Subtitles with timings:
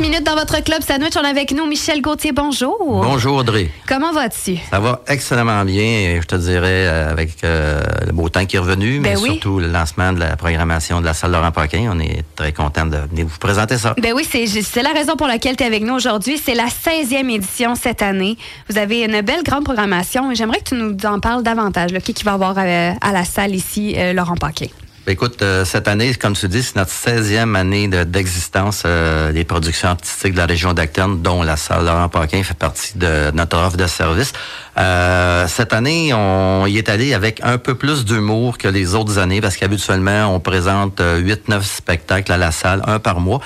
[0.00, 1.12] minutes dans votre club sandwich.
[1.16, 2.32] On est avec nous Michel Gauthier.
[2.32, 2.76] Bonjour.
[2.80, 3.70] Bonjour Audrey.
[3.88, 4.58] Comment vas-tu?
[4.70, 6.20] Ça va excellemement bien.
[6.20, 9.30] Je te dirais euh, avec euh, le beau temps qui est revenu, Ben mais oui.
[9.32, 11.90] surtout le lancement de la programmation de la salle Laurent Paquin.
[11.92, 13.94] On est très content de venir vous présenter ça.
[14.00, 16.40] Ben oui, c'est la raison pour laquelle tu es avec nous aujourd'hui.
[16.42, 18.36] C'est la 16e édition cette année.
[18.68, 21.92] Vous avez une belle grande programmation j'aimerais que tu nous en parles davantage.
[21.92, 24.66] Là, qui qui va avoir euh, à la salle ici, euh, Laurent Paquin?
[25.06, 29.32] Ben, Écoute, euh, cette année, comme tu dis, c'est notre 16e année de- d'existence euh,
[29.32, 33.30] des productions artistiques de la région d'Acton, dont la salle Laurent Paquin fait partie de
[33.32, 34.32] notre offre de service.
[34.78, 39.18] Euh, cette année, on y est allé avec un peu plus d'humour que les autres
[39.18, 43.40] années, parce qu'habituellement, on présente 8-9 spectacles à la salle, un par mois.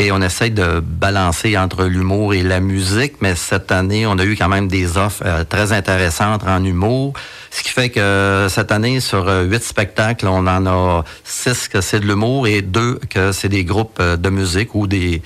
[0.00, 4.24] Et on essaye de balancer entre l'humour et la musique, mais cette année, on a
[4.24, 7.14] eu quand même des offres euh, très intéressantes en humour.
[7.50, 11.80] Ce qui fait que cette année, sur euh, huit spectacles, on en a six que
[11.80, 15.22] c'est de l'humour et deux que c'est des groupes euh, de musique ou des,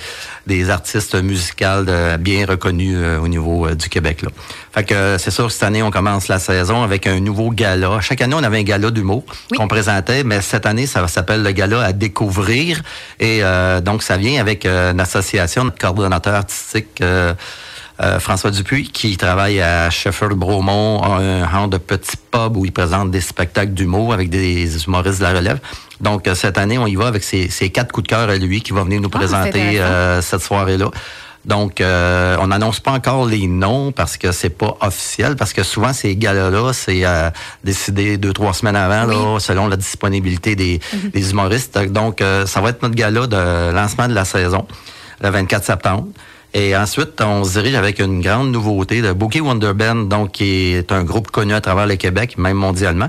[0.47, 1.85] des artistes musicaux
[2.21, 4.23] bien reconnus euh, au niveau euh, du Québec.
[4.23, 4.29] Là.
[4.73, 7.51] Fait que euh, c'est sûr que cette année, on commence la saison avec un nouveau
[7.51, 8.01] gala.
[8.01, 9.59] Chaque année, on avait un gala d'humour Oui.
[9.59, 12.81] qu'on présentait, mais cette année, ça s'appelle le gala à découvrir.
[13.21, 17.01] Et euh, donc, ça vient avec euh, une association, notre coordonnateur artistique.
[17.01, 17.35] euh,
[18.01, 22.65] euh, François Dupuis, qui travaille à Sheffield Bromont, a un genre de petit pub où
[22.65, 25.61] il présente des spectacles d'humour avec des humoristes de la relève.
[26.01, 28.37] Donc, euh, cette année, on y va avec ses, ses quatre coups de cœur à
[28.37, 30.91] lui qui va venir nous Ah, présenter euh, cette soirée-là.
[31.45, 35.65] Donc, euh, on n'annonce pas encore les noms parce que c'est pas officiel, parce que
[35.65, 37.31] souvent ces galas-là, c'est euh,
[37.65, 40.81] décidé deux, trois semaines avant, là, selon la disponibilité des,
[41.13, 41.77] des humoristes.
[41.91, 44.67] Donc, euh, ça va être notre gala de lancement de la saison,
[45.21, 46.07] le 24 septembre.
[46.55, 50.75] Et ensuite, on se dirige avec une grande nouveauté de Bookie Wonder Band, donc qui
[50.75, 53.09] est un groupe connu à travers le Québec, même mondialement.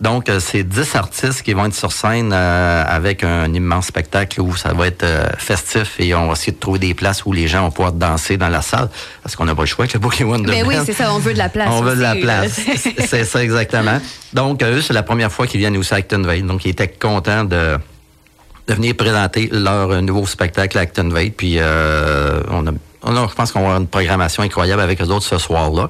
[0.00, 4.40] Donc, euh, c'est 10 artistes qui vont être sur scène euh, avec un immense spectacle
[4.40, 7.32] où ça va être euh, festif et on va essayer de trouver des places où
[7.32, 8.88] les gens vont pouvoir danser dans la salle
[9.22, 11.18] parce qu'on n'a pas le choix avec le Bookie Wonder Ben oui, c'est ça, on
[11.18, 11.68] veut de la place.
[11.72, 12.60] On veut de la place.
[13.08, 14.00] C'est- ça exactement.
[14.32, 16.46] Donc, eux, c'est la première fois qu'ils viennent aussi à Actonville.
[16.46, 17.78] Donc, ils étaient contents de,
[18.66, 21.32] de venir présenter leur nouveau spectacle à Actonville.
[21.32, 22.72] Puis, euh, on a
[23.06, 25.88] je pense qu'on va avoir une programmation incroyable avec eux autres ce soir-là.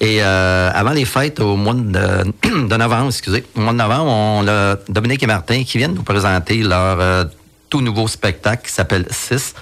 [0.00, 1.82] Et euh, avant les fêtes, au mois de,
[2.68, 6.02] de novembre, excusez, au mois de novembre, on a Dominique et Martin qui viennent nous
[6.02, 7.24] présenter leur euh,
[7.68, 9.54] tout nouveau spectacle qui s'appelle 6.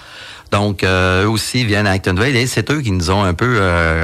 [0.51, 3.57] Donc, euh, eux aussi viennent à Actonville et c'est eux qui nous ont un peu
[3.59, 4.03] euh,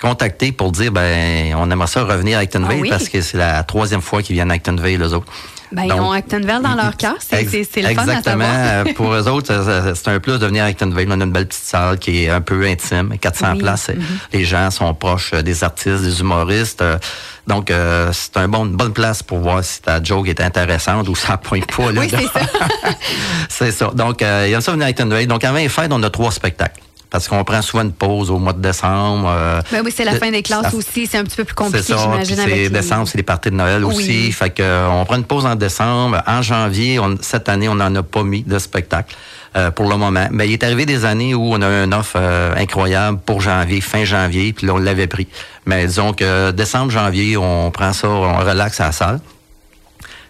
[0.00, 2.90] contactés pour dire, ben, on aimerait ça revenir à Actonville Ah oui?
[2.90, 5.32] parce que c'est la troisième fois qu'ils viennent à Actonville, eux autres.
[5.72, 7.16] Ben, ils Donc, ont Actonville dans leur cœur.
[7.20, 8.44] C'est Ex- c'est- c'est le fun Exactement.
[8.46, 11.08] Euh, Pour eux autres, c'est un plus de venir à Actonville.
[11.10, 13.58] On a une belle petite salle qui est un peu intime, 400 Oui.
[13.58, 13.60] Mm-hmm.
[13.62, 13.90] places.
[14.32, 16.80] Les gens sont proches euh, des artistes, des humoristes.
[16.82, 16.98] euh,
[17.46, 21.08] donc, euh, c'est un bon, une bonne place pour voir si ta joke est intéressante
[21.08, 21.92] ou ça pointe pas.
[21.92, 22.46] là, Oui, c'est ça.
[23.48, 23.90] c'est ça.
[23.94, 25.26] Donc, euh, il y a ça venir à Actonville.
[25.26, 26.80] Donc, avant les fêtes, on a trois spectacles.
[27.10, 29.28] Parce qu'on prend souvent une pause au mois de décembre.
[29.30, 31.06] euh, Ben oui, c'est la fin des classes ça- aussi.
[31.06, 31.94] C'est un petit peu plus c'est compliqué, ça.
[31.94, 32.36] Puis j'imagine.
[32.36, 33.94] c'est les- décembre, c'est les parties de Noël Oui.
[33.94, 34.30] aussi.
[34.32, 36.22] Fait que euh, on prend une pause en décembre.
[36.26, 39.16] En janvier, on- cette année, on n'en a pas mis de spectacle
[39.56, 40.28] euh, pour le moment.
[40.30, 43.40] Mais il est arrivé des années où on a eu une offre euh, incroyable pour
[43.40, 45.28] janvier, fin janvier, puis là, on l'avait pris.
[45.64, 49.20] Mais disons que décembre, janvier, on prend ça, on relaxe à la salle.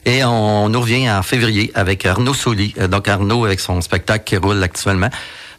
[0.06, 2.72] Et on nous revient en février avec Arnaud Soli.
[2.78, 5.10] Euh, Donc Arnaud avec son spectacle qui roule actuellement.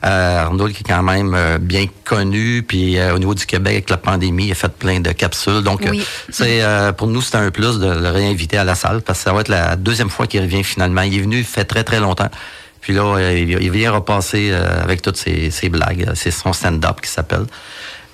[0.06, 3.74] Euh, Arnaud qui est quand même euh, bien connu, puis euh, au niveau du Québec
[3.74, 5.62] avec la pandémie, il a fait plein de capsules.
[5.62, 6.02] Donc Oui.
[6.30, 9.24] c'est euh, pour nous c'est un plus de le réinviter à la salle parce que
[9.26, 11.02] ça va être la deuxième fois qu'il revient finalement.
[11.02, 12.30] Il est venu il fait très très longtemps.
[12.80, 16.12] Puis là, il vient repasser euh, avec toutes ses, ses blagues.
[16.16, 17.46] C'est son stand-up qui s'appelle.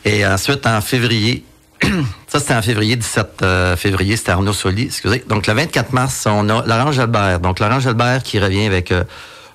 [0.04, 1.44] Et ensuite, en février,
[2.28, 5.24] ça c'était en février, 17 euh, février, c'était Arnaud Soli, excusez.
[5.28, 7.40] Donc le 24 mars, on a Laurent Gelbert.
[7.42, 9.04] Donc Laurent Gelbert qui revient avec euh,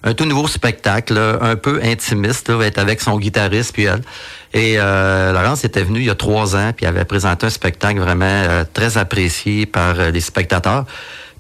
[0.03, 4.03] un tout nouveau spectacle, un peu intimiste, là, va être avec son guitariste puis elle.
[4.53, 8.01] Et euh, Laurence était venu il y a trois ans, puis avait présenté un spectacle
[8.01, 10.87] vraiment euh, très apprécié par euh, les spectateurs.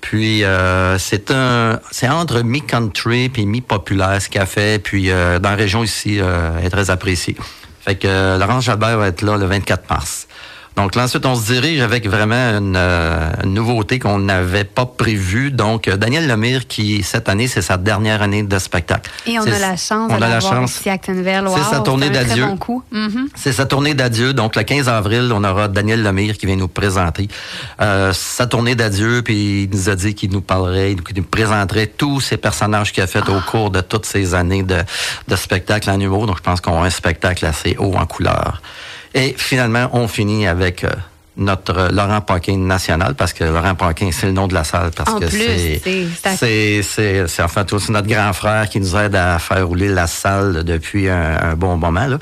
[0.00, 4.82] Puis euh, c'est un, c'est entre mi-country puis mi-populaire ce qu'elle fait.
[4.82, 7.36] Puis euh, dans la région ici, elle est très appréciée.
[7.80, 10.28] Fait que Laurence Jalbert va être là le 24 mars.
[10.76, 14.86] Donc là, ensuite, on se dirige avec vraiment une, euh, une nouveauté qu'on n'avait pas
[14.86, 15.50] prévue.
[15.50, 19.10] Donc, euh, Daniel Lemire, qui, cette année, c'est sa dernière année de spectacle.
[19.26, 20.76] Et on a la chance on de a la chance.
[20.78, 21.44] ici à Actonville.
[21.54, 22.46] C'est sa tournée d'adieu.
[22.46, 22.82] bon.
[22.92, 23.28] Mhm.
[23.34, 24.32] C'est sa tournée d'adieu.
[24.32, 27.28] Donc, le 15 avril, on aura Daniel Lemire qui vient nous présenter
[27.80, 29.22] euh, sa tournée d'adieu.
[29.22, 33.02] Puis, il nous a dit qu'il nous parlerait, qu'il nous présenterait tous ces personnages qu'il
[33.02, 34.78] a fait au cours de toutes ces années de,
[35.28, 36.26] de spectacle en humour.
[36.26, 38.62] Donc, je pense qu'on a un spectacle assez haut en couleur.
[39.14, 40.90] Et finalement, on finit avec euh,
[41.36, 45.10] notre Laurent Paquin national, parce que Laurent Paquin, c'est le nom de la salle, parce
[45.10, 48.94] En que c'est, c'est- c'est, c'est, c'est en fait aussi notre grand frère qui nous
[48.96, 52.18] aide à faire rouler la salle depuis un, un bon moment, là.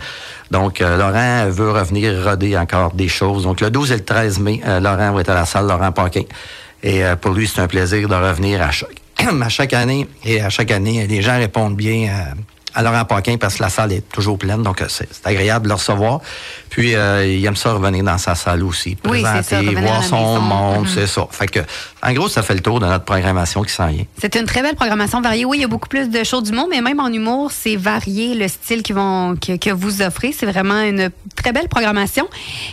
[0.50, 3.42] Donc, euh, Laurent veut revenir roder encore des choses.
[3.42, 5.92] Donc, le 12 et le 13 mai, euh, Laurent va être à la salle, Laurent
[5.92, 6.22] Paquin.
[6.82, 8.90] Et euh, pour lui, c'est un plaisir de revenir à chaque,
[9.42, 10.06] à chaque année.
[10.24, 12.34] Et à chaque année, les gens répondent bien à,
[12.74, 14.62] à Laurent Paquin parce que la salle est toujours pleine.
[14.62, 16.20] Donc, euh, c'est, agréable de le recevoir.
[16.70, 18.96] Puis, euh, il aime ça revenir dans sa salle aussi.
[19.06, 20.92] Oui, c'est ça, Présenter, voir son monde, Mhm.
[20.94, 21.26] c'est ça.
[21.30, 21.60] Fait que,
[22.02, 24.04] en gros, ça fait le tour de notre programmation qui s'en vient.
[24.20, 25.44] C'est une très belle programmation variée.
[25.44, 27.76] Oui, il y a beaucoup plus de shows du monde, mais même en humour, c'est
[27.76, 30.32] varié le style qu'ils vont, que, que vous offrez.
[30.32, 32.28] C'est vraiment une très belle programmation.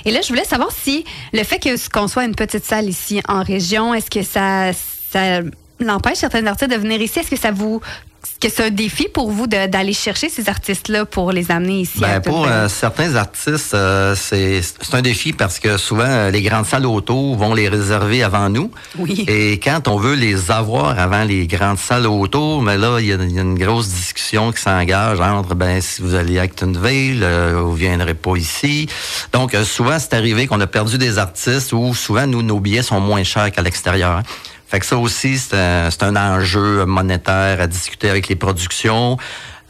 [0.06, 3.22] Et là, je voulais savoir si le fait que qu'on soit une petite salle ici
[3.28, 4.72] en région, est-ce que ça,
[5.12, 5.42] ça
[5.80, 7.20] l'empêche certains artistes de venir ici?
[7.20, 7.82] Est-ce que ça vous
[8.40, 12.20] que c'est un défi pour vous d'aller chercher ces artistes-là pour les amener ici à
[12.20, 14.62] Ben, pour euh, certains artistes, euh, c'est
[14.94, 18.72] un défi parce que souvent, euh, les grandes salles auto vont les réserver avant nous.
[18.98, 19.26] Oui.
[19.28, 23.14] Et quand on veut les avoir avant les grandes salles auto, mais là, il y,
[23.14, 26.44] a il y a une grosse discussion qui s'engage entre, ben, si vous allez à
[26.44, 28.88] Actonville, euh, vous viendrez pas ici.
[29.34, 33.00] Donc, souvent, c'est arrivé qu'on a perdu des artistes où souvent, nous, nos billets sont
[33.00, 34.22] moins chers qu'à l'extérieur.
[34.76, 39.16] Fait que ça aussi, c'est un, c'est un enjeu monétaire à discuter avec les productions.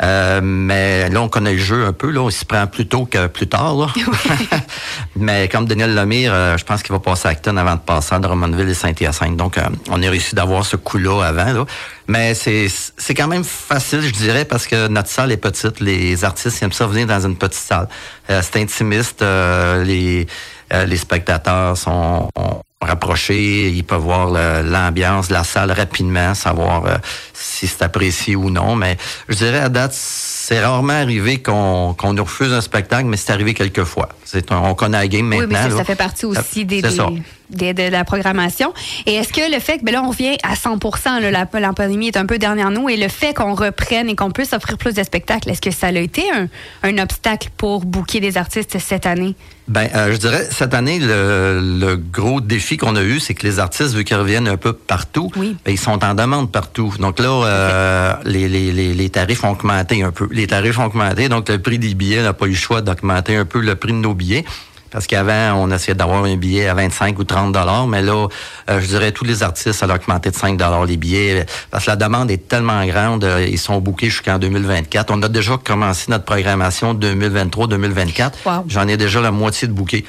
[0.02, 2.10] Euh, mais là, on connaît le jeu un peu.
[2.10, 3.75] Là, on s'y prend plus tôt que plus tard.
[3.75, 3.88] Là.
[5.16, 8.16] mais comme Daniel Lemire, euh, je pense qu'il va passer à Acton avant de passer
[8.16, 9.38] à Drummondville et Saint-Hyacinthe.
[9.38, 9.62] Donc, euh,
[9.92, 11.54] on a réussi d'avoir ce coup-là avant.
[11.54, 11.66] Là.
[12.08, 12.66] Mais c'est
[12.98, 15.81] c'est quand même facile, je dirais, parce que notre salle est petite.
[15.81, 17.90] Les artistes aiment ça venir dans une petite salle.
[18.31, 19.22] Euh, c'est intimiste.
[19.22, 20.25] euh, les,
[20.74, 22.28] euh, les spectateurs sont...
[22.36, 24.30] ont- rapprochés, ils peuvent voir
[24.64, 26.98] l'ambiance de la salle rapidement, savoir euh,
[27.34, 28.76] si c'est apprécié ou non.
[28.76, 28.98] Mais
[29.30, 29.94] je dirais à date,
[30.47, 34.09] c'est rarement arrivé qu'on nous refuse un spectacle, mais c'est arrivé quelques fois.
[34.51, 35.59] Un- on connaît la game Oui, maintenant.
[35.69, 37.07] mais ça, fait partie aussi des, ça.
[37.50, 38.71] des- des- de la programmation.
[39.07, 40.77] Et est-ce que le fait que, ben là, on revient à 100
[41.19, 44.15] là, la, la pandémie est un peu derrière nous, et le fait qu'on reprenne et
[44.15, 46.48] qu'on puisse offrir plus de spectacles, est-ce que ça a été un,
[46.83, 49.33] un obstacle pour booker des artistes cette année?
[49.68, 53.48] Ben, euh, je dirais, cette année, le, le gros défi qu'on a eu, c'est que
[53.48, 55.57] les artistes, vu qu'ils reviennent un peu partout, Oui.
[55.65, 56.94] ben, ils sont en demande partout.
[57.00, 60.27] Donc là, euh, les, les, les, les tarifs ont augmenté un peu.
[60.36, 63.38] Les tarifs ont augmenté, donc le prix des billets n'a pas eu le choix d'augmenter
[63.38, 64.44] un peu le prix de nos billets.
[64.92, 68.28] Parce qu'avant, on essayait d'avoir un billet à 25 ou 30 dollars, mais là,
[68.70, 71.46] euh, je dirais tous les artistes, ça a augmenté de 5 dollars les billets.
[71.72, 75.12] Parce que la demande est tellement grande, euh, ils sont bookés jusqu'en 2024.
[75.12, 78.32] On a déjà commencé notre programmation 2023-2024.
[78.46, 78.52] Wow.
[78.68, 80.06] J'en ai déjà la moitié de bouquets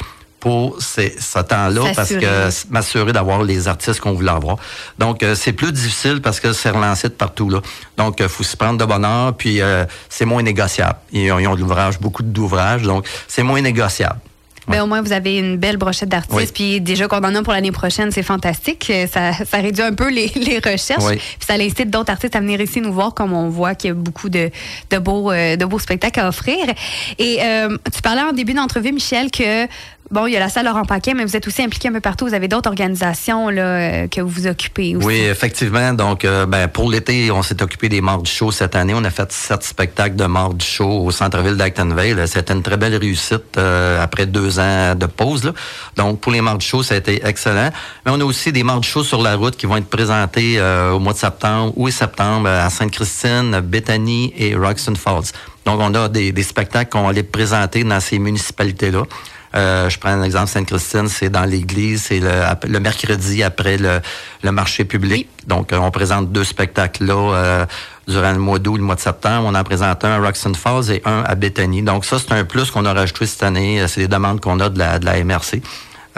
[0.46, 4.58] pour ces, ce temps-là parce que m'assurer d'avoir les artistes qu'on voulait avoir.
[4.96, 7.60] Donc euh, c'est plus difficile parce que c'est relancé de partout là.
[7.96, 10.98] Donc il faut s'y prendre de bonheur puis euh, c'est moins négociable.
[11.10, 14.20] Ils ont, ils ont de l'ouvrage, beaucoup d'ouvrages, donc c'est moins négociable.
[14.68, 16.36] Ben, au moins, vous avez une belle brochette d'artistes.
[16.36, 16.50] Oui.
[16.52, 18.90] Puis déjà qu'on en a pour l'année prochaine, c'est fantastique.
[18.90, 21.04] Euh, Ça, ça réduit un peu les, les recherches.
[21.04, 21.16] Oui.
[21.16, 23.90] Puis ça incite d'autres artistes à venir ici nous voir, comme on voit qu'il y
[23.92, 24.50] a beaucoup de,
[24.90, 26.58] de, beaux, euh, de beaux spectacles à offrir.
[27.18, 29.66] Et euh, tu parlais en début d'entrevue, Michel, que
[30.10, 32.00] bon, il y a la salle Laurent Paquin, mais vous êtes aussi impliqué un peu
[32.00, 32.26] partout.
[32.26, 35.06] Vous avez d'autres organisations là, euh, que vous vous occupez aussi.
[35.06, 35.92] Oui, effectivement.
[35.92, 38.94] Donc, euh, ben, pour l'été, on s'est occupé des Mardis Show cette année.
[38.94, 42.22] On a fait sept spectacles de Mardis Show au centre-ville d'Actonville.
[42.26, 45.44] C'était une très belle réussite euh, après deux ans de pause.
[45.44, 45.52] Là.
[45.96, 47.70] Donc, pour les Mardis Show, ça a été excellent.
[48.04, 50.92] Mais on a aussi des Mardis Show sur la route qui vont être présentés euh,
[50.92, 55.32] au mois de septembre ou septembre à Sainte-Christine, Bethany et Roxton Falls.
[55.64, 59.02] Donc, on a des, des spectacles qu'on va aller présenter dans ces municipalités-là.
[59.56, 62.30] Euh, je prends un exemple, Sainte-Christine, c'est dans l'église, c'est le,
[62.68, 64.00] le mercredi après le,
[64.42, 65.28] le marché public.
[65.46, 67.66] Donc, euh, on présente deux spectacles là euh,
[68.06, 69.46] durant le mois d'août, le mois de septembre.
[69.50, 71.82] On en présente un à Roxton Falls et un à Bethany.
[71.82, 73.80] Donc, ça, c'est un plus qu'on a rajouté cette année.
[73.80, 75.62] Euh, C'est des demandes qu'on a de la, de la MRC.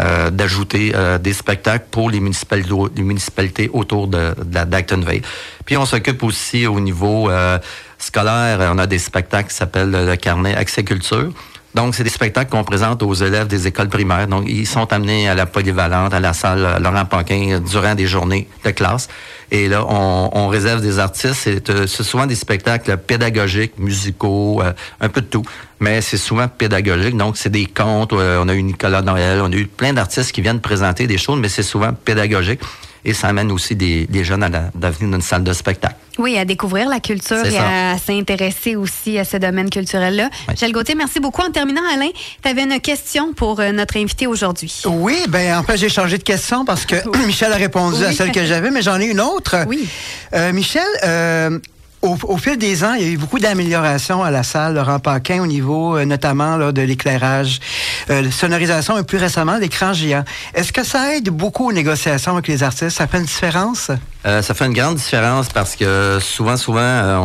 [0.01, 5.23] euh, d'ajouter euh, des spectacles pour les municipalités, les municipalités autour de, de la d'Actonville.
[5.65, 7.59] Puis on s'occupe aussi au niveau euh,
[7.99, 11.31] scolaire, on a des spectacles qui s'appellent le carnet Accès Culture.
[11.75, 14.27] Donc, c'est des spectacles qu'on présente aux élèves des écoles primaires.
[14.27, 18.07] Donc, ils sont amenés à la polyvalente, à la salle Laurent Paquin euh, durant des
[18.07, 19.07] journées de classe.
[19.51, 21.35] Et là, on, réserve des artistes.
[21.35, 25.43] C'est euh, souvent des spectacles pédagogiques, musicaux, euh, un peu de tout.
[25.79, 27.17] Mais c'est souvent pédagogique.
[27.17, 28.15] Donc, c'est des contes.
[28.15, 29.41] euh, on a eu Nicolas Noël.
[29.43, 32.61] On a eu plein d'artistes qui viennent présenter des choses, mais c'est souvent pédagogique.
[33.05, 35.97] Et ça amène aussi des, des jeunes à la- d'avenir d'une salle de spectacle.
[36.19, 37.93] Oui, à découvrir la culture et ça.
[37.93, 40.29] à s'intéresser aussi à ce domaine culturel-là.
[40.33, 40.55] Oui.
[40.55, 41.43] Michel Gauthier, merci beaucoup.
[41.43, 42.11] En terminant, Alain,
[42.43, 44.83] tu avais une question pour euh, notre invité aujourd'hui.
[44.87, 46.97] Oui, ben en fait, j'ai changé de question parce que
[47.27, 49.57] Michel a répondu à celle que j'avais, mais j'en ai une autre.
[49.69, 49.89] Oui.
[50.35, 51.59] Euh, Michel, euh,
[52.03, 55.43] au, fil des ans, il y a eu beaucoup d'améliorations à la salle Laurent Paquin
[55.43, 57.61] au niveau euh, notamment de l'éclairage,
[58.11, 60.25] euh, sonorisation et plus récemment l'écran géant.
[60.55, 62.91] Est-ce que ça aide beaucoup aux négociations avec les artistes?
[62.91, 63.91] Ça fait une différence?
[64.27, 67.21] Euh, ça fait une grande différence parce que souvent, souvent,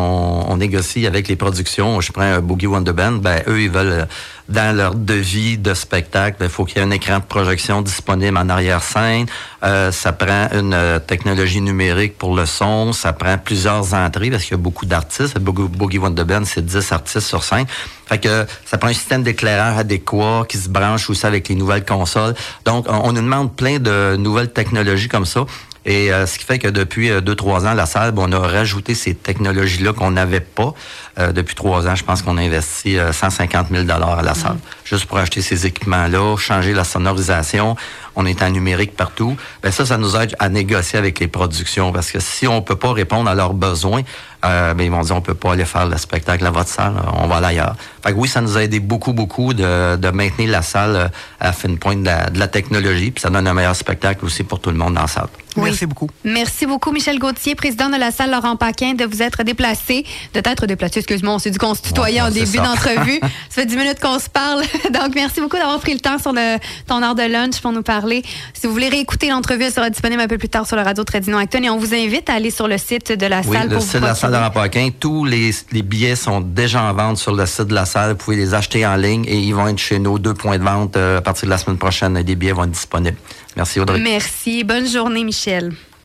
[0.48, 2.00] on, négocie avec les productions.
[2.00, 4.08] Je prends Boogie Wonder Band, ben eux, ils veulent
[4.50, 8.38] dans leur devis de spectacle, il faut qu'il y ait un écran de projection disponible
[8.38, 9.26] en arrière-scène.
[9.64, 12.92] Euh, ça prend une technologie numérique pour le son.
[12.94, 15.40] Ça prend plusieurs entrées parce qu'il y a beaucoup d'artistes.
[15.40, 17.66] Boogie Wonder Band, c'est 10 artistes sur scène.
[18.06, 21.86] Fait que ça prend un système d'éclairage adéquat qui se branche aussi avec les nouvelles
[21.86, 22.36] consoles.
[22.66, 25.46] Donc, on, on nous demande plein de nouvelles technologies comme ça.
[25.86, 28.40] Et euh, ce qui fait que depuis euh, deux, trois ans, la salle, on a
[28.40, 30.74] rajouté ces technologies-là qu'on n'avait pas.
[31.20, 35.06] Euh, depuis trois ans, je pense qu'on a investi 150 000 à la salle, juste
[35.06, 37.76] pour acheter ces équipements-là, changer la sonorisation.
[38.16, 39.36] On est en numérique partout.
[39.62, 42.76] Ben ça, ça nous aide à négocier avec les productions parce que si on peut
[42.76, 44.04] pas répondre à leurs besoins,
[44.44, 46.94] euh, ben ils vont dire on peut pas aller faire le spectacle à votre salle,
[47.14, 47.76] on va aller ailleurs.
[48.04, 51.46] Fait que oui, ça nous a aidé beaucoup, beaucoup de, de maintenir la salle à
[51.48, 54.44] la fin pointe de la, de la technologie, puis ça donne un meilleur spectacle aussi
[54.44, 55.28] pour tout le monde dans la salle.
[55.56, 56.10] Merci beaucoup.
[56.24, 60.40] Merci beaucoup, Michel Gauthier, président de la salle Laurent Paquin, de vous être déplacé, de
[60.40, 63.20] t'être déplacé, excuse-moi, on s'est dit qu'on se tutoyait en début d'entrevue.
[63.50, 64.62] ça fait dix minutes qu'on se parle.
[64.94, 66.58] Donc, merci beaucoup d'avoir pris le temps sur le,
[66.88, 68.24] ton heure de lunch pour nous parler.
[68.54, 71.04] Si vous voulez réécouter l'entrevue, elle sera disponible un peu plus tard sur le radio
[71.04, 73.70] Tradino Acton et on vous invite à aller sur le site de la oui, salle.
[73.70, 74.33] le site de la salle
[75.00, 78.12] Tous les, les, billets sont déjà en vente sur le site de la salle.
[78.12, 80.64] Vous pouvez les acheter en ligne et ils vont être chez nos deux points de
[80.64, 82.18] vente euh, à partir de la semaine prochaine.
[82.18, 83.18] Les billets vont être disponibles.
[83.56, 84.00] Merci Audrey.
[84.00, 84.64] Merci.
[84.64, 85.74] Bonne journée, Michel.